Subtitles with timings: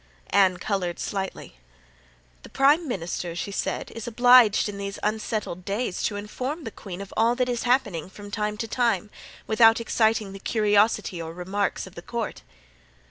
[0.31, 1.57] Anne colored slightly.
[2.41, 7.01] "The prime minister," she said, "is obliged in these unsettled days to inform the queen
[7.01, 9.11] of all that is happening from time to time,
[9.45, 12.41] without exciting the curiosity or remarks of the court."